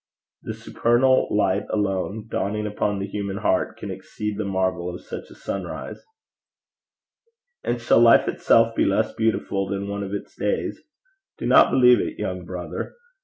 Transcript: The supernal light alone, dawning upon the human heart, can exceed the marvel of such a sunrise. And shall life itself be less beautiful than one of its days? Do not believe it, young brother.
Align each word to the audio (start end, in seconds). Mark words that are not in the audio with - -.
The 0.41 0.55
supernal 0.55 1.27
light 1.29 1.67
alone, 1.69 2.27
dawning 2.27 2.65
upon 2.65 2.97
the 2.97 3.05
human 3.05 3.37
heart, 3.37 3.77
can 3.77 3.91
exceed 3.91 4.35
the 4.39 4.43
marvel 4.45 4.89
of 4.91 5.01
such 5.01 5.29
a 5.29 5.35
sunrise. 5.35 6.03
And 7.63 7.79
shall 7.79 7.99
life 7.99 8.27
itself 8.27 8.73
be 8.73 8.83
less 8.85 9.13
beautiful 9.13 9.69
than 9.69 9.87
one 9.87 10.01
of 10.01 10.11
its 10.15 10.35
days? 10.35 10.81
Do 11.37 11.45
not 11.45 11.69
believe 11.69 11.99
it, 11.99 12.17
young 12.17 12.45
brother. 12.45 12.95